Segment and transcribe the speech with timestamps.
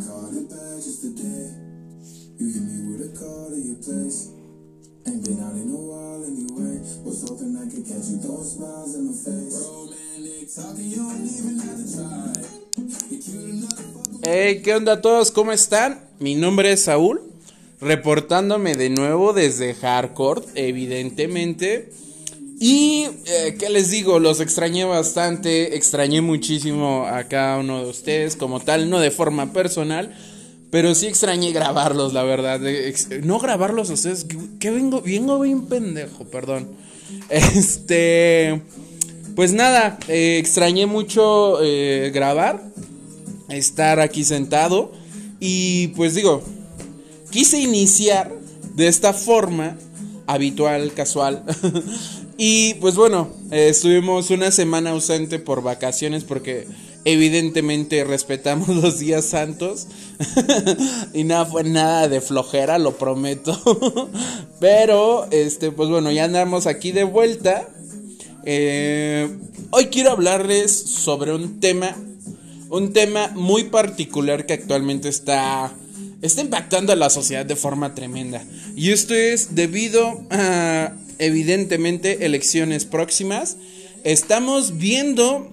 [0.00, 0.38] caught
[14.22, 15.30] Hey, ¿qué onda a todos?
[15.30, 16.00] ¿Cómo están?
[16.20, 17.22] Mi nombre es Saúl,
[17.80, 21.90] reportándome de nuevo desde Hardcore, evidentemente.
[22.60, 24.18] Y, eh, ¿qué les digo?
[24.18, 29.52] Los extrañé bastante, extrañé muchísimo a cada uno de ustedes como tal, no de forma
[29.52, 30.16] personal,
[30.70, 32.60] pero sí extrañé grabarlos, la verdad.
[33.22, 34.26] no grabarlos a ustedes,
[34.58, 36.68] que vengo, vengo bien pendejo, perdón.
[37.30, 38.60] Este,
[39.36, 42.60] pues nada, eh, extrañé mucho eh, grabar
[43.48, 44.92] estar aquí sentado
[45.40, 46.42] y pues digo,
[47.30, 48.32] quise iniciar
[48.74, 49.76] de esta forma
[50.26, 51.44] habitual, casual.
[52.38, 56.66] y pues bueno, eh, estuvimos una semana ausente por vacaciones porque
[57.04, 59.88] evidentemente respetamos los días santos.
[61.12, 63.60] y nada fue nada de flojera, lo prometo.
[64.60, 67.68] Pero este pues bueno, ya andamos aquí de vuelta.
[68.44, 69.28] Eh,
[69.70, 71.94] hoy quiero hablarles sobre un tema
[72.70, 75.72] un tema muy particular que actualmente está,
[76.22, 78.44] está impactando a la sociedad de forma tremenda.
[78.76, 83.56] Y esto es debido a, evidentemente, elecciones próximas.
[84.04, 85.50] Estamos viendo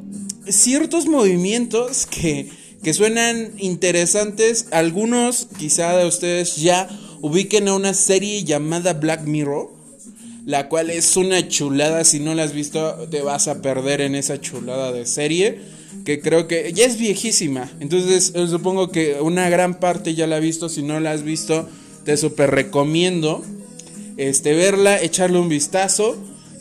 [0.47, 2.49] ciertos movimientos que,
[2.83, 4.67] que suenan interesantes.
[4.72, 6.88] Algunos, quizá de ustedes ya
[7.22, 9.73] ubiquen a una serie llamada Black Mirror.
[10.45, 12.03] La cual es una chulada.
[12.03, 15.59] Si no la has visto, te vas a perder en esa chulada de serie
[16.03, 17.72] que creo que ya es viejísima.
[17.79, 20.69] Entonces, eh, supongo que una gran parte ya la ha visto.
[20.69, 21.67] Si no la has visto,
[22.03, 23.44] te super recomiendo
[24.17, 26.16] este, verla, echarle un vistazo.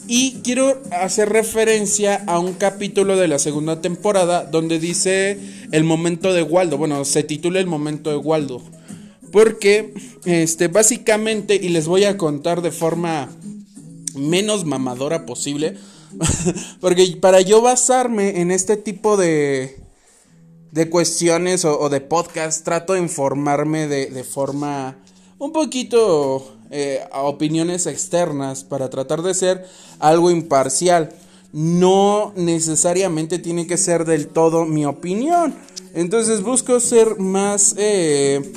[0.07, 5.39] Y quiero hacer referencia a un capítulo de la segunda temporada donde dice
[5.73, 6.77] el momento de Waldo.
[6.77, 8.63] Bueno, se titula el momento de Waldo.
[9.33, 9.95] Porque,
[10.27, 13.31] este, básicamente, y les voy a contar de forma
[14.15, 15.77] menos mamadora posible.
[16.81, 19.77] Porque para yo basarme en este tipo de,
[20.71, 24.99] de cuestiones o, de podcast, trato de informarme de, de forma
[25.39, 29.67] un poquito eh, opiniones externas para tratar de ser
[29.99, 31.11] algo imparcial.
[31.53, 35.55] No necesariamente tiene que ser del todo mi opinión.
[35.95, 37.75] Entonces busco ser más...
[37.79, 38.53] eh,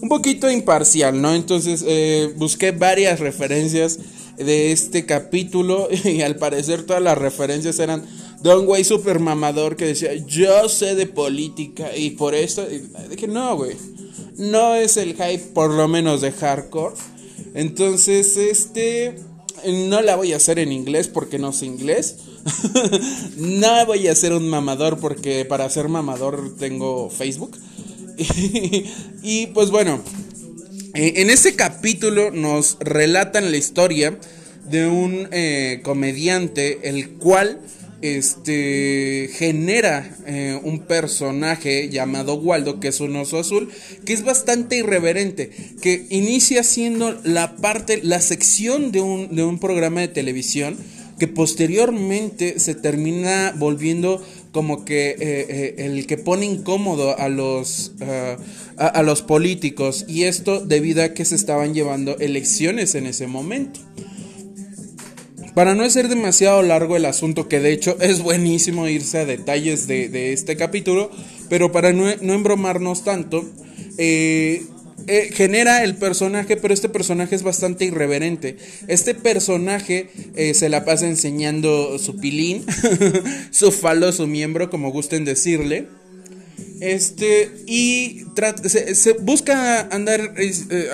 [0.00, 1.34] un poquito imparcial, ¿no?
[1.34, 3.98] Entonces eh, busqué varias referencias
[4.36, 8.04] de este capítulo y al parecer todas las referencias eran
[8.40, 12.88] de un güey super mamador que decía yo sé de política y por eso y
[13.08, 13.76] dije no güey
[14.36, 16.94] no es el hype por lo menos de hardcore
[17.58, 19.16] entonces este
[19.66, 22.18] no la voy a hacer en inglés porque no sé inglés.
[23.36, 27.58] No voy a ser un mamador porque para ser mamador tengo Facebook.
[29.22, 30.00] Y pues bueno
[30.94, 34.16] eh, en este capítulo nos relatan la historia
[34.70, 37.60] de un eh, comediante el cual
[38.02, 43.70] este genera eh, un personaje llamado Waldo que es un oso azul
[44.04, 45.50] que es bastante irreverente
[45.82, 50.76] que inicia siendo la parte la sección de un, de un programa de televisión
[51.18, 54.22] que posteriormente se termina volviendo
[54.52, 58.40] como que eh, eh, el que pone incómodo a los uh,
[58.76, 63.26] a, a, los políticos y esto debido a que se estaban llevando elecciones en ese
[63.26, 63.80] momento.
[65.58, 69.88] Para no ser demasiado largo el asunto, que de hecho es buenísimo irse a detalles
[69.88, 71.10] de, este capítulo,
[71.48, 73.44] pero para no, no embromarnos tanto,
[73.98, 74.62] eh,
[75.08, 78.56] eh, genera el personaje, pero este personaje es bastante irreverente.
[78.86, 82.64] Este personaje eh, se la pasa enseñando su pilín,
[83.50, 85.88] su falo, su miembro, como gusten decirle.
[86.80, 88.22] Este, y
[88.94, 90.34] se, busca andar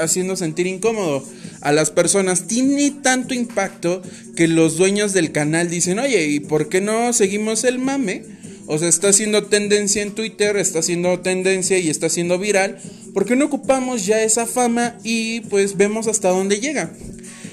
[0.00, 1.22] haciendo sentir incómodo
[1.64, 2.47] a las personas.
[2.47, 4.02] Tiene tanto impacto
[4.36, 8.22] que los dueños del canal dicen, oye, ¿y por qué no seguimos el mame?
[8.66, 12.78] O sea, está haciendo tendencia en Twitter, está haciendo tendencia y está haciendo viral.
[13.12, 16.93] ¿Por qué no ocupamos ya esa fama y pues vemos hasta dónde llega?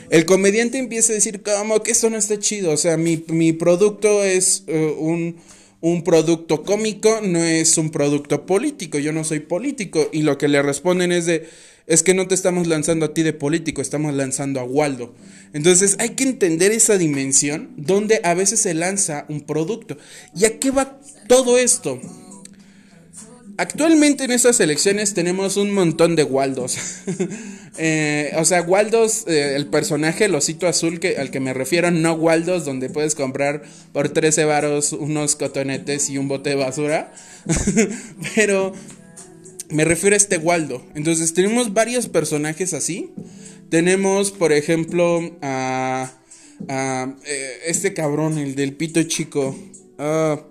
[0.10, 2.72] El comediante empieza a decir, como que esto no está chido.
[2.72, 5.38] O sea, mi, mi producto es uh, un,
[5.80, 8.98] un producto cómico, no es un producto político.
[9.00, 10.10] Yo no soy político.
[10.12, 11.48] Y lo que le responden es de,
[11.88, 15.14] es que no te estamos lanzando a ti de político, estamos lanzando a Waldo.
[15.54, 19.98] Entonces hay que entender esa dimensión donde a veces se lanza un producto.
[20.36, 22.00] ¿Y a qué va todo esto?
[23.58, 26.78] Actualmente en estas elecciones tenemos un montón de Waldos.
[27.78, 31.92] eh, o sea, Waldos, eh, el personaje, el osito azul que, al que me refiero,
[31.92, 33.62] no Waldos, donde puedes comprar
[33.92, 37.14] por 13 varos unos cotonetes y un bote de basura.
[38.36, 38.74] Pero
[39.72, 40.86] Me refiero a este Waldo.
[40.96, 43.12] Entonces tenemos varios personajes así.
[43.70, 46.12] Tenemos, por ejemplo, a,
[46.68, 49.58] a eh, este cabrón, el del pito chico.
[49.98, 50.44] Ah,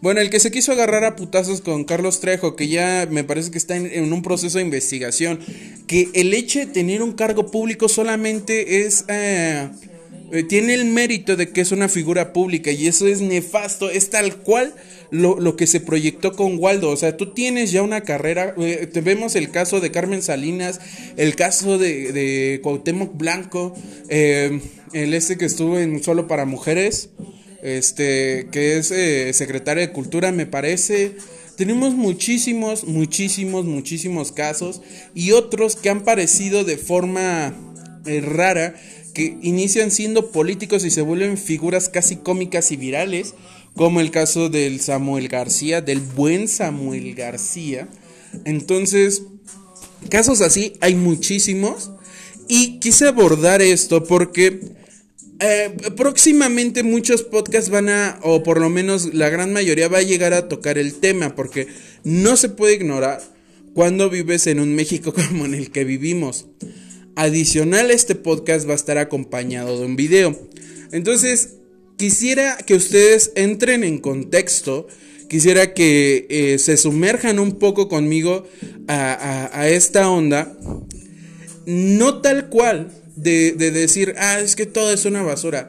[0.00, 3.50] bueno, el que se quiso agarrar a putazos con Carlos Trejo, que ya me parece
[3.50, 5.40] que está en, un proceso de investigación.
[5.86, 9.04] Que el hecho de tener un cargo público solamente es...
[9.08, 9.68] Eh,
[10.32, 14.10] eh, tiene el mérito de que es una figura pública y eso es nefasto, es
[14.10, 14.74] tal cual
[15.10, 16.90] lo, que se proyectó con Waldo.
[16.90, 20.80] O sea, tú tienes ya una carrera, eh, vemos el caso de Carmen Salinas,
[21.16, 23.74] el caso de, de Cuauhtémoc Blanco,
[24.08, 27.10] el este que estuvo en Solo para Mujeres
[27.62, 31.16] este, que es eh, secretaria de Cultura, me parece.
[31.56, 34.80] Tenemos muchísimos, muchísimos, muchísimos casos
[35.14, 37.54] y otros que han parecido de forma
[38.06, 38.74] eh, rara,
[39.10, 43.34] que inician siendo políticos y se vuelven figuras casi cómicas y virales,
[43.74, 47.88] como el caso del Samuel García, del buen Samuel García.
[48.44, 49.22] Entonces,
[50.08, 51.90] casos así hay muchísimos
[52.48, 54.60] y quise abordar esto porque
[55.40, 60.02] eh, próximamente muchos podcasts van a, o por lo menos la gran mayoría va a
[60.02, 61.66] llegar a tocar el tema, porque
[62.04, 63.22] no se puede ignorar
[63.72, 66.46] cuando vives en un México como en el que vivimos.
[67.20, 70.40] Adicional, este podcast va a estar acompañado de un video.
[70.90, 71.56] Entonces,
[71.98, 74.88] quisiera que ustedes entren en contexto,
[75.28, 78.46] quisiera que eh, se sumerjan un poco conmigo
[78.88, 80.56] a esta onda,
[81.66, 85.68] no tal cual de, decir, ah, es que todo es una basura.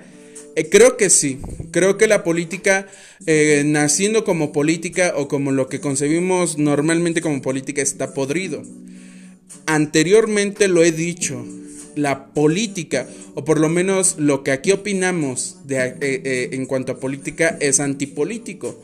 [0.56, 1.40] Eh, creo que sí,
[1.72, 2.88] creo que la política,
[3.26, 8.64] eh, naciendo como política o como lo que concebimos normalmente como política, está podrido.
[9.66, 11.46] Anteriormente lo he dicho,
[11.96, 17.00] la política, o por lo menos lo que aquí opinamos de, eh, en cuanto a
[17.00, 18.82] política, es antipolítico.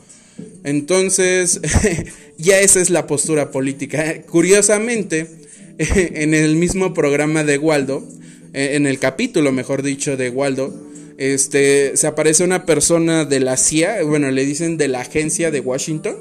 [0.64, 1.60] Entonces,
[2.38, 4.22] ya esa es la postura política.
[4.22, 5.26] Curiosamente,
[5.78, 8.06] en el mismo programa de Waldo,
[8.52, 10.74] eh, en el capítulo, mejor dicho, de Waldo,
[11.18, 15.60] este, se aparece una persona de la CIA, bueno, le dicen de la agencia de
[15.60, 16.16] Washington,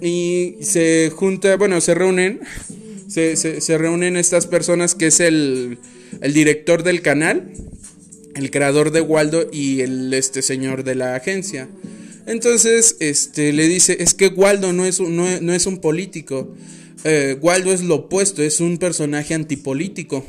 [0.00, 2.40] y se junta, bueno, se reúnen,
[3.08, 5.78] se, se, reúnen estas personas que es el,
[6.20, 7.52] el, director del canal,
[8.34, 11.68] el creador de Waldo y el este señor de la agencia.
[12.26, 16.54] Entonces, este, le dice, es que Waldo no es, no, no es un político,
[17.04, 20.24] eh, Waldo es lo opuesto, es un personaje antipolítico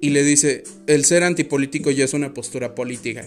[0.00, 3.26] y le dice, el ser antipolítico ya es una postura política.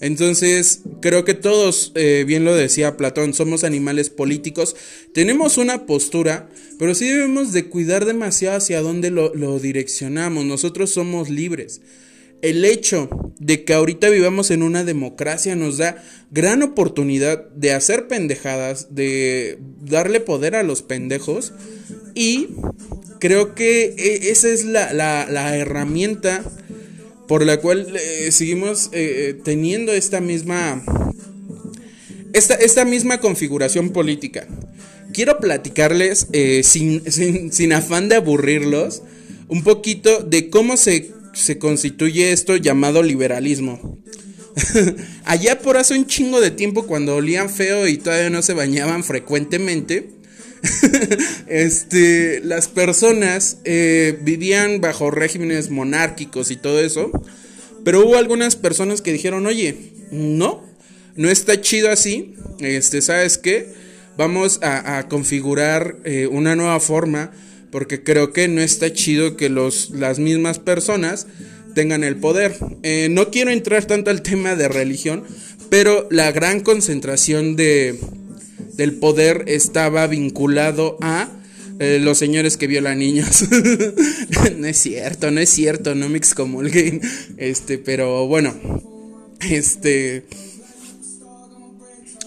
[0.00, 4.76] Entonces, creo que todos, eh, bien lo decía Platón, somos animales políticos,
[5.12, 10.90] tenemos una postura, pero sí debemos de cuidar demasiado hacia dónde lo, lo direccionamos, nosotros
[10.90, 11.80] somos libres.
[12.42, 13.08] El hecho
[13.38, 19.58] de que ahorita vivamos en una democracia nos da gran oportunidad de hacer pendejadas, de
[19.80, 21.52] darle poder a los pendejos
[22.14, 22.48] y
[23.18, 26.42] creo que e, esa es la, herramienta
[27.28, 30.82] por la cual eh, seguimos eh, teniendo esta misma,
[32.32, 34.46] esta, esta, misma configuración política.
[35.16, 36.26] Quiero platicarles,
[36.62, 39.02] sin, sin, afán de aburrirlos,
[39.48, 43.98] un poquito de cómo se, se constituye esto llamado liberalismo.
[45.24, 49.04] Allá por hace un chingo de tiempo, cuando olían feo y todavía no se bañaban
[49.04, 50.10] frecuentemente,
[51.46, 57.10] este, las personas eh, vivían bajo regímenes monárquicos y todo eso,
[57.86, 60.62] pero hubo algunas personas que dijeron, oye, no,
[61.14, 63.85] no está chido así, este, ¿sabes qué?
[64.16, 67.32] Vamos a, configurar eh, una nueva forma,
[67.70, 71.26] porque creo que no está chido que los, las mismas personas
[71.74, 72.56] tengan el poder.
[72.82, 75.24] Eh, no quiero entrar tanto al tema de religión,
[75.68, 78.00] pero la gran concentración de,
[78.74, 81.28] del poder estaba vinculado a
[81.78, 83.44] eh, los señores que violan niños.
[84.56, 87.02] no es cierto, no es cierto, no me excomulguen.
[87.36, 88.54] Este, pero bueno,
[89.40, 90.24] este...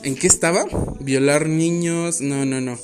[0.03, 0.65] ¿En qué estaba?
[0.99, 2.21] Violar niños.
[2.21, 2.79] No, no, no.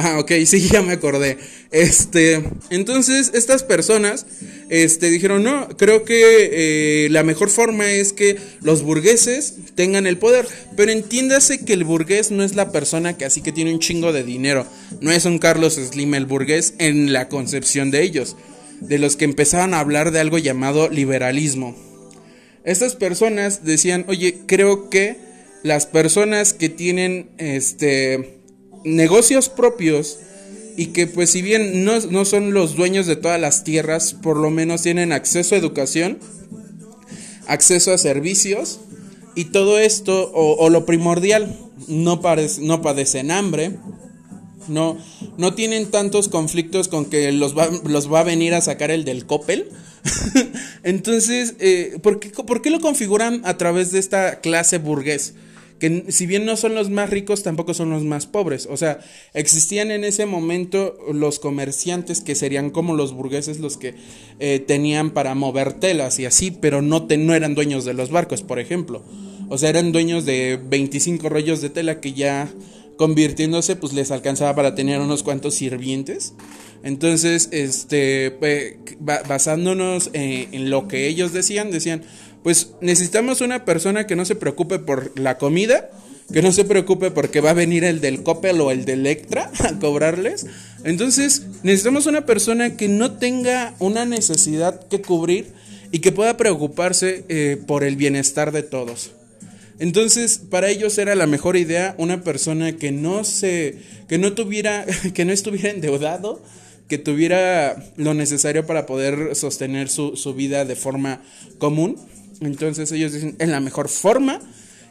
[0.00, 1.38] Ah, ok, sí, ya me acordé.
[1.70, 4.26] Este, entonces estas personas,
[4.70, 10.16] este, dijeron, no, creo que eh, la mejor forma es que los burgueses tengan el
[10.16, 10.46] poder.
[10.76, 14.12] Pero entiéndase que el burgués no es la persona que así que tiene un chingo
[14.12, 14.66] de dinero.
[15.00, 18.36] No es un Carlos Slim el burgués en la concepción de ellos.
[18.80, 21.76] De los que empezaban a hablar de algo llamado liberalismo.
[22.64, 25.27] Estas personas decían, oye, creo que
[25.62, 28.40] las personas que tienen, este,
[28.84, 30.18] negocios propios
[30.76, 34.50] y que pues si bien no, son los dueños de todas las tierras, por lo
[34.50, 36.20] menos tienen acceso a educación,
[37.48, 38.78] acceso a servicios
[39.34, 42.20] y todo esto, o, lo primordial, no,
[42.60, 43.76] no padecen hambre,
[44.68, 44.98] No,
[45.38, 49.04] no tienen tantos conflictos con que los va, los va a venir a sacar el
[49.04, 49.70] del Coppel.
[50.82, 55.34] Entonces, eh, ¿por, qué, ¿por qué lo configuran a través de esta clase burgués?
[55.78, 58.68] Que si bien no son los más ricos, tampoco son los más pobres.
[58.70, 59.00] O sea,
[59.34, 63.94] existían en ese momento los comerciantes que serían como los burgueses los que
[64.40, 68.42] eh, tenían para mover telas y así, pero no, no eran dueños de los barcos,
[68.42, 69.02] por ejemplo.
[69.48, 72.52] O sea, eran dueños de 25 rollos de tela que ya
[72.96, 76.34] convirtiéndose, pues les alcanzaba para tener unos cuantos sirvientes.
[76.82, 78.36] Entonces, este,
[79.00, 82.02] basándonos en, en lo que ellos decían, decían,
[82.42, 85.90] pues necesitamos una persona que no se preocupe por la comida,
[86.32, 89.50] que no se preocupe porque va a venir el del Coppel o el del Electra
[89.60, 90.46] a cobrarles.
[90.84, 95.52] Entonces, necesitamos una persona que no tenga una necesidad que cubrir
[95.90, 99.12] y que pueda preocuparse eh, por el bienestar de todos.
[99.78, 103.76] Entonces, para ellos era la mejor idea una persona que no se
[104.08, 106.42] que no tuviera que no estuviera endeudado,
[106.88, 111.22] que tuviera lo necesario para poder sostener su, su vida de forma
[111.58, 111.96] común
[112.40, 114.40] entonces ellos dicen, en la mejor forma.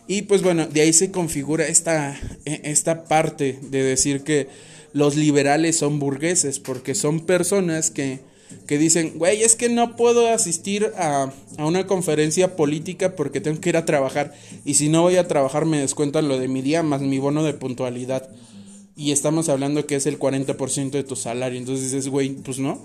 [0.08, 4.48] Y pues bueno, de ahí se configura esta, e, esta parte de decir que
[4.94, 8.20] los liberales son burgueses, porque son personas que,
[8.66, 13.60] que dicen, güey, es que no puedo asistir a, a, una conferencia política porque tengo
[13.60, 14.34] que ir a trabajar.
[14.64, 17.44] Y si no voy a trabajar me descuentan lo de mi día más mi bono
[17.44, 18.30] de puntualidad.
[18.96, 21.60] Y estamos hablando que es el 40% de tu salario.
[21.60, 22.82] Entonces dices, güey, pues no.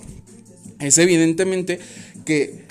[0.78, 1.78] Es evidentemente
[2.24, 2.61] que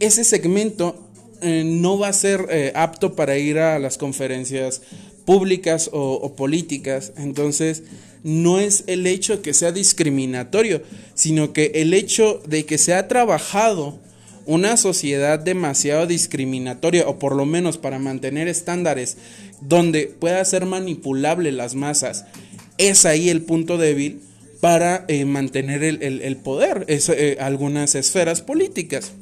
[0.00, 1.10] ese segmento
[1.42, 4.82] eh, no va a ser eh, apto para ir a las conferencias
[5.24, 7.12] públicas o, políticas.
[7.16, 7.82] Entonces,
[8.22, 10.82] no es el hecho que sea discriminatorio,
[11.14, 13.98] sino que el hecho de que se ha trabajado
[14.44, 19.16] una sociedad demasiado discriminatoria, o por lo menos para mantener estándares
[19.60, 22.26] donde pueda ser manipulable las masas,
[22.76, 24.20] es ahí el punto débil
[24.60, 29.12] para eh, mantener el, poder, es, algunas esferas políticas.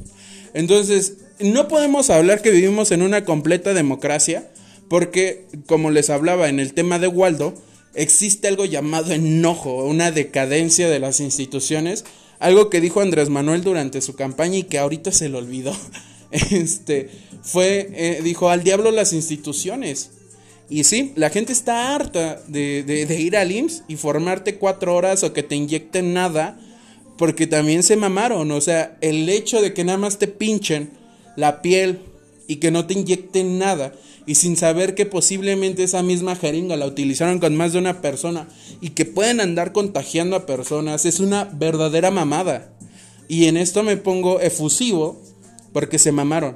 [0.54, 4.50] Entonces, no podemos hablar que vivimos en una completa democracia,
[4.88, 7.54] porque, como les hablaba en el tema de Waldo,
[7.94, 12.04] existe algo llamado enojo, una decadencia de las instituciones,
[12.38, 15.76] algo que dijo Andrés Manuel durante su campaña y que ahorita se le olvidó.
[16.30, 17.08] Este
[17.42, 20.10] fue, eh, dijo, al diablo las instituciones.
[20.68, 25.24] Y sí, la gente está harta de, de ir al IMSS y formarte cuatro horas
[25.24, 26.60] o que te inyecten nada
[27.18, 30.90] porque también se mamaron, o sea, el hecho de que nada más te pinchen
[31.36, 31.98] la piel
[32.46, 33.92] y que no te inyecten nada
[34.24, 38.46] y sin saber que posiblemente esa misma jeringa la utilizaron con más de una persona
[38.80, 42.70] y que pueden andar contagiando a personas es una verdadera mamada.
[43.26, 45.20] Y en esto me pongo efusivo
[45.72, 46.54] porque se mamaron.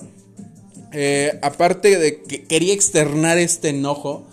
[0.93, 4.27] Eh, aparte de que quería externar este enojo,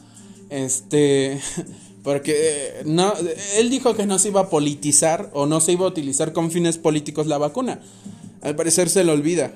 [0.50, 1.40] este
[2.10, 3.13] Porque eh, no,
[3.58, 6.50] él dijo que no se iba a politizar o no se iba a utilizar con
[6.50, 7.82] fines políticos la vacuna.
[8.42, 9.54] Al parecer se le olvida.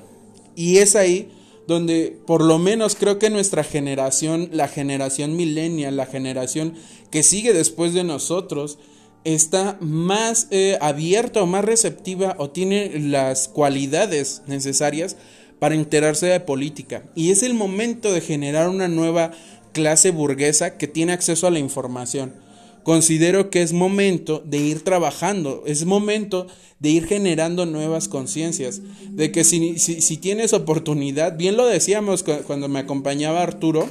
[0.56, 1.32] Y es ahí
[1.68, 6.76] donde por lo menos creo que nuestra generación, la generación millennial, la generación
[7.10, 8.78] que sigue después de nosotros,
[9.24, 15.18] está más eh, abierta o más receptiva o tiene las cualidades necesarias
[15.58, 17.04] para enterarse de política.
[17.16, 19.32] Y es el momento de generar una nueva
[19.72, 22.43] clase burguesa que tiene acceso a la información.
[22.84, 26.48] Considero que es momento de ir trabajando, es momento
[26.80, 32.68] de ir generando nuevas conciencias, de que si, si, tienes oportunidad, bien lo decíamos cuando
[32.68, 33.88] me acompañaba Arturo,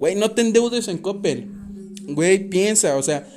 [0.00, 1.50] güey, no te endeudes en Coppel,
[2.08, 3.28] güey, piensa, o sea,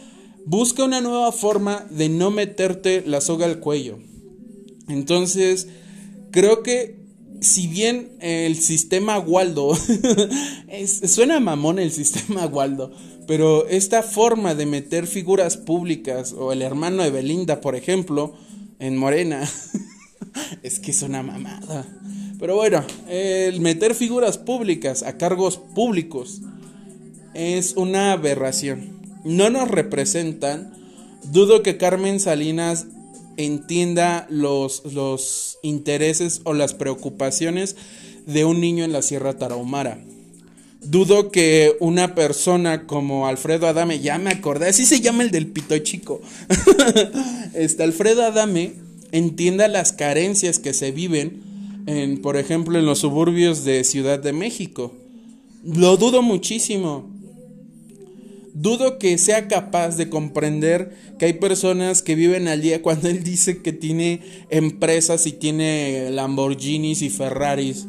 [0.45, 3.99] busca una nueva forma de no meterte la soga al cuello.
[4.87, 5.67] Entonces,
[6.31, 7.04] creo que
[7.41, 9.75] si bien el sistema Waldo,
[11.05, 12.91] suena mamón el sistema Waldo,
[13.27, 18.33] pero esta forma de meter figuras públicas, o el hermano de Belinda, por ejemplo,
[18.79, 19.47] en Morena,
[20.63, 21.85] es que es una mamada.
[22.39, 26.41] Pero bueno, el meter figuras públicas a cargos públicos
[27.33, 28.99] es una aberración.
[29.23, 30.73] No nos representan.
[31.31, 32.85] Dudo que Carmen Salinas
[33.37, 37.75] entienda los, los intereses o las preocupaciones
[38.25, 39.99] de un niño en la Sierra Tarahumara.
[40.83, 45.47] Dudo que una persona como Alfredo Adame, ya me acordé, así se llama el del
[45.47, 46.21] pito chico.
[47.55, 48.73] este Alfredo Adame
[49.11, 51.41] entienda las carencias que se viven
[51.87, 54.93] en, por ejemplo, en los suburbios de Ciudad de México.
[55.63, 57.09] Lo dudo muchísimo.
[58.55, 63.21] Dudo que sea capaz de comprender que hay personas que viven al día cuando él
[63.21, 67.85] dice que tiene empresas y tiene Lamborghinis y Ferraris.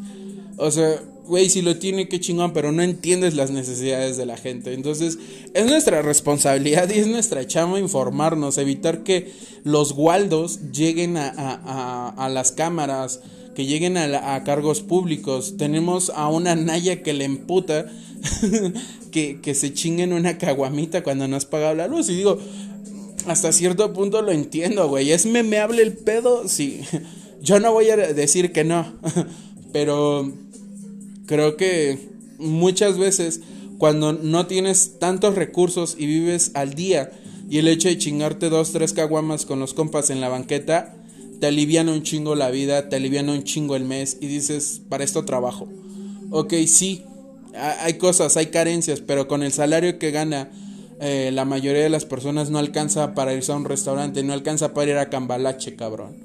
[0.56, 4.36] O sea, güey, si lo tiene, qué chingón, pero no entiendes las necesidades de la
[4.36, 4.74] gente.
[4.74, 5.18] Entonces,
[5.54, 9.32] es nuestra responsabilidad y es nuestra chama informarnos, evitar que
[9.62, 13.20] los Waldos lleguen a, las cámaras,
[13.54, 15.56] que lleguen a, cargos públicos.
[15.56, 17.86] Tenemos a una Naya que le emputa
[19.10, 22.08] que, que se chinguen una caguamita cuando no has pagado la luz.
[22.08, 22.38] Y digo,
[23.26, 25.12] hasta cierto punto lo entiendo, güey.
[25.12, 26.48] ¿Es memeable el pedo?
[26.48, 26.80] Sí.
[27.42, 28.94] Yo no voy a decir que no.
[29.72, 30.32] Pero
[31.26, 31.98] creo que
[32.38, 33.40] muchas veces
[33.78, 37.12] cuando no tienes tantos recursos y vives al día
[37.48, 40.96] y el hecho de chingarte dos, tres caguamas con los compas en la banqueta,
[41.40, 45.04] te alivian un chingo la vida, te alivian un chingo el mes y dices, para
[45.04, 45.68] esto trabajo.
[46.30, 47.04] Ok, sí,
[47.56, 50.50] hay cosas, hay carencias, pero con el salario que gana
[51.00, 54.72] eh, la mayoría de las personas no alcanza para irse a un restaurante, no alcanza
[54.72, 56.16] para ir a Cambalache, cabrón.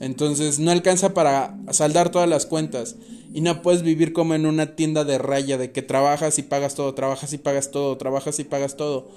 [0.00, 2.96] Entonces no alcanza para saldar todas las cuentas.
[3.34, 6.74] Y no puedes vivir como en una tienda de raya de que trabajas y pagas
[6.74, 9.08] todo, trabajas y pagas todo, trabajas y pagas todo.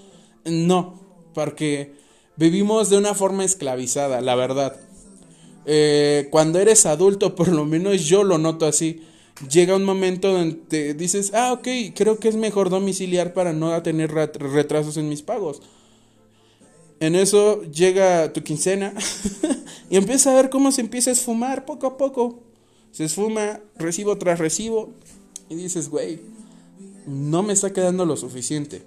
[0.46, 1.00] No,
[1.34, 1.94] porque
[2.36, 4.76] vivimos de una forma esclavizada, la verdad.
[5.66, 9.04] Eh, cuando eres adulto, por lo menos yo lo noto así,
[9.48, 14.12] llega un momento donde dices, ah, ok, creo que es mejor domiciliar para no tener
[14.12, 15.62] retrasos en mis pagos.
[17.00, 18.94] En eso llega tu quincena
[19.90, 22.40] y empieza a ver cómo se empieza a esfumar poco a poco.
[22.92, 24.90] Se esfuma recibo tras recibo
[25.48, 26.20] y dices, güey,
[27.06, 28.84] no me está quedando lo suficiente.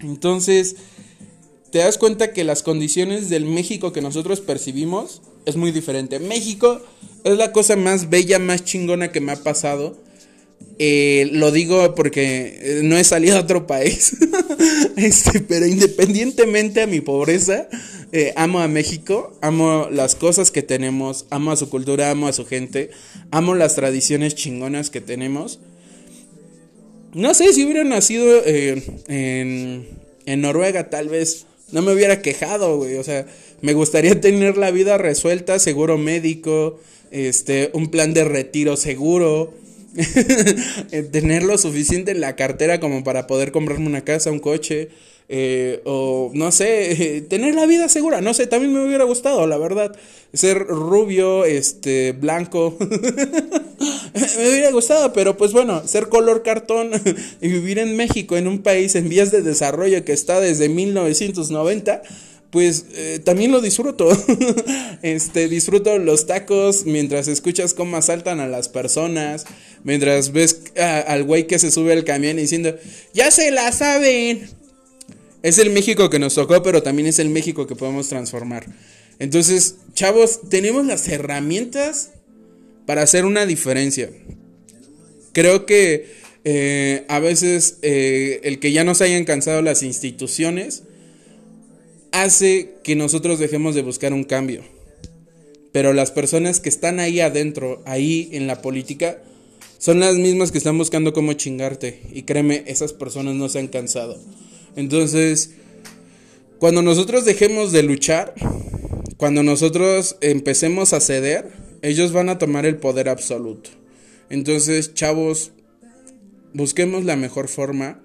[0.00, 0.76] Entonces,
[1.70, 6.18] te das cuenta que las condiciones del México que nosotros percibimos es muy diferente.
[6.18, 6.80] México
[7.24, 9.96] es la cosa más bella, más chingona que me ha pasado.
[10.78, 14.16] Eh, lo digo porque eh, no he salido a otro país.
[14.96, 17.68] este, pero independientemente a mi pobreza,
[18.12, 22.32] eh, amo a México, amo las cosas que tenemos, amo a su cultura, amo a
[22.32, 22.90] su gente,
[23.30, 25.60] amo las tradiciones chingonas que tenemos.
[27.12, 29.88] No sé si hubiera nacido en,
[30.26, 32.96] en Noruega, tal vez no me hubiera quejado, güey.
[32.96, 33.26] O sea,
[33.60, 36.78] me gustaría tener la vida resuelta, seguro médico,
[37.10, 39.54] este, un plan de retiro seguro
[41.12, 44.90] tener lo suficiente en la cartera como para poder comprarme una casa, un coche,
[45.28, 49.58] eh, o no sé, tener la vida segura, no sé, también me hubiera gustado, la
[49.58, 49.96] verdad,
[50.32, 56.90] ser rubio, este, blanco, me hubiera gustado, pero pues bueno, ser color cartón
[57.40, 62.02] y vivir en México, en un país en vías de desarrollo que está desde 1990,
[62.50, 64.08] pues eh, también lo disfruto.
[65.02, 69.44] este, disfruto los tacos mientras escuchas cómo asaltan a las personas,
[69.84, 72.76] mientras ves al güey que se sube al camión diciendo,
[73.12, 74.48] ya se la saben.
[75.42, 78.66] Es el México que nos tocó, pero también es el México que podemos transformar.
[79.18, 82.10] Entonces, chavos, tenemos las herramientas
[82.86, 84.10] para hacer una diferencia.
[85.32, 86.06] Creo que
[86.44, 90.84] eh, a veces eh, el que ya nos hayan cansado las instituciones,
[92.12, 94.62] hace que nosotros dejemos de buscar un cambio.
[95.72, 99.22] Pero las personas que están ahí adentro, ahí en la política,
[99.78, 102.00] son las mismas que están buscando cómo chingarte.
[102.12, 104.18] Y créeme, esas personas no se han cansado.
[104.74, 105.50] Entonces,
[106.58, 108.34] cuando nosotros dejemos de luchar,
[109.16, 111.50] cuando nosotros empecemos a ceder,
[111.82, 113.70] ellos van a tomar el poder absoluto.
[114.30, 115.52] Entonces, chavos,
[116.54, 118.02] busquemos la mejor forma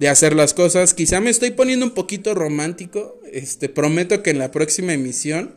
[0.00, 0.94] de hacer las cosas.
[0.94, 3.20] Quizá me estoy poniendo un poquito romántico.
[3.32, 5.54] Este, prometo que en la próxima emisión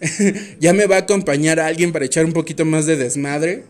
[0.60, 3.64] ya me va a acompañar alguien para echar un poquito más de desmadre.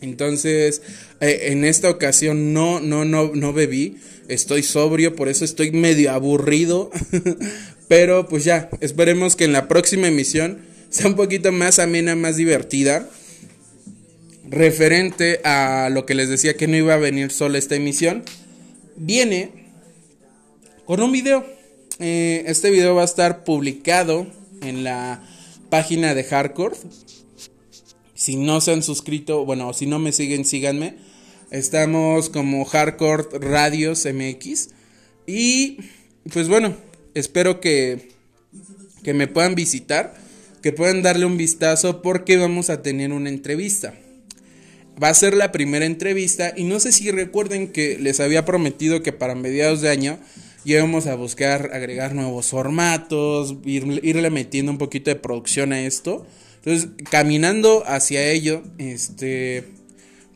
[0.00, 0.80] Entonces,
[1.20, 3.98] eh, en esta ocasión no, no, no, no bebí.
[4.28, 6.90] Estoy sobrio, por eso estoy medio aburrido.
[7.88, 12.36] Pero pues ya, esperemos que en la próxima emisión sea un poquito más amena, más
[12.36, 13.10] divertida.
[14.48, 18.24] Referente a lo que les decía que no iba a venir sola esta emisión
[18.98, 19.50] viene
[20.84, 21.44] con un video.
[21.98, 24.26] Eh, este video va a estar publicado
[24.62, 25.22] en la
[25.70, 26.76] página de Hardcore.
[28.14, 30.96] Si no se han suscrito, bueno, si no me siguen, síganme.
[31.50, 34.70] Estamos como Hardcore Radios MX.
[35.26, 35.78] Y
[36.32, 36.74] pues bueno,
[37.14, 38.10] espero que,
[39.02, 40.14] que me puedan visitar,
[40.62, 43.94] que puedan darle un vistazo porque vamos a tener una entrevista
[45.02, 49.02] va a ser la primera entrevista y no sé si recuerden que les había prometido
[49.02, 50.18] que para mediados de año
[50.64, 56.26] íbamos a buscar agregar nuevos formatos, irle metiendo un poquito de producción a esto.
[56.56, 59.64] Entonces, caminando hacia ello, este,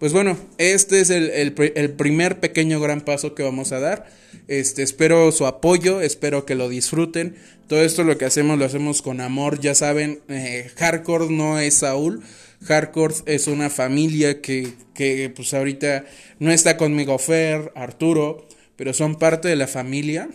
[0.02, 4.10] pues bueno, este es el, el, primer pequeño gran paso que vamos a dar.
[4.48, 7.36] Este, espero su apoyo, espero que lo disfruten.
[7.68, 11.74] Todo esto lo que hacemos lo hacemos con amor, ya saben, eh, hardcore no es
[11.74, 12.24] Saúl
[12.64, 16.04] Hardcore es una familia que, que pues ahorita
[16.40, 20.28] no está conmigo Fer, Arturo, pero son parte de la familia.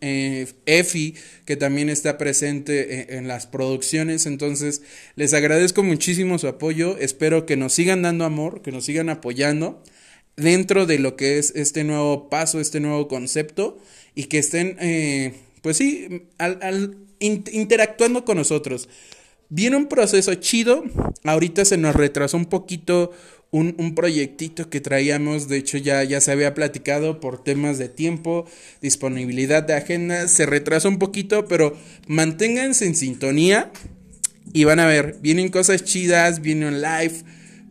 [0.00, 4.26] Eh, Efi, que también está presente en, las producciones.
[4.26, 4.82] Entonces,
[5.14, 6.98] les agradezco muchísimo su apoyo.
[6.98, 9.82] Espero que nos sigan dando amor, que nos sigan apoyando
[10.36, 13.78] dentro de lo que es este nuevo paso, este nuevo concepto,
[14.14, 18.88] y que estén, eh, pues sí, al, interactuando con nosotros.
[19.48, 20.82] Viene un proceso chido.
[21.24, 23.12] Ahorita se nos retrasó un poquito
[23.52, 27.88] un, un, proyectito que traíamos, de hecho ya, ya se había platicado por temas de
[27.88, 28.46] tiempo,
[28.80, 31.76] disponibilidad de agenda, se retrasó un poquito, pero
[32.08, 33.70] manténganse en sintonía
[34.52, 37.12] y van a ver, vienen cosas chidas, viene un live,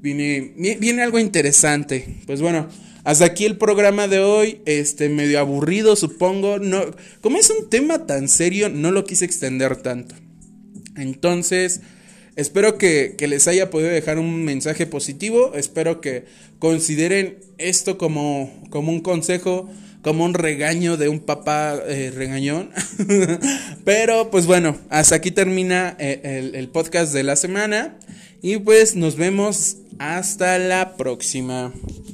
[0.02, 2.18] viene, viene algo interesante.
[2.26, 2.70] Pues bueno,
[3.04, 6.86] hasta aquí el programa de hoy, este medio aburrido supongo, no,
[7.22, 10.14] como es un tema tan serio, no lo quise extender tanto.
[10.96, 11.82] Entonces,
[12.42, 15.54] Espero que, les haya podido dejar un mensaje positivo.
[15.54, 16.26] Espero que
[16.58, 19.70] consideren esto como, como un consejo,
[20.02, 22.72] como un regaño de un papá eh, regañón.
[23.86, 28.00] Pero pues bueno, hasta aquí termina eh, el, el podcast de la semana.
[28.42, 31.72] Y pues nos vemos hasta la próxima.